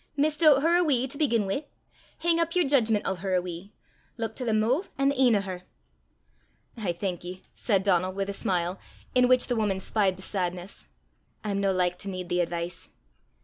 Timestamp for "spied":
9.79-10.15